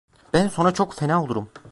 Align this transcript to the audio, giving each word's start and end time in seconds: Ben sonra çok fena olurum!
Ben 0.33 0.47
sonra 0.47 0.73
çok 0.73 0.93
fena 0.93 1.23
olurum! 1.23 1.49